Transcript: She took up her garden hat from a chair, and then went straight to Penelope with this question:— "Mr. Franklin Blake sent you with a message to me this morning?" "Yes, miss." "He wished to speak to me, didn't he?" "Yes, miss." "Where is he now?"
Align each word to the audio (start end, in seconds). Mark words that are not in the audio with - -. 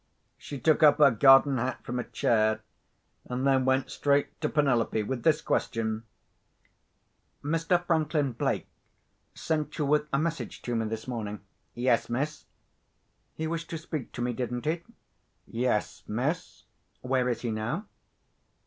She 0.39 0.59
took 0.59 0.81
up 0.81 0.97
her 0.97 1.11
garden 1.11 1.59
hat 1.59 1.83
from 1.83 1.99
a 1.99 2.03
chair, 2.03 2.61
and 3.25 3.45
then 3.45 3.65
went 3.65 3.91
straight 3.91 4.41
to 4.41 4.49
Penelope 4.49 5.03
with 5.03 5.21
this 5.21 5.41
question:— 5.41 6.05
"Mr. 7.43 7.85
Franklin 7.85 8.31
Blake 8.31 8.65
sent 9.35 9.77
you 9.77 9.85
with 9.85 10.07
a 10.11 10.17
message 10.17 10.63
to 10.63 10.73
me 10.75 10.87
this 10.87 11.07
morning?" 11.07 11.41
"Yes, 11.75 12.09
miss." 12.09 12.45
"He 13.35 13.45
wished 13.45 13.69
to 13.69 13.77
speak 13.77 14.11
to 14.13 14.23
me, 14.23 14.33
didn't 14.33 14.65
he?" 14.65 14.81
"Yes, 15.45 16.01
miss." 16.07 16.63
"Where 17.01 17.29
is 17.29 17.41
he 17.41 17.51
now?" 17.51 17.85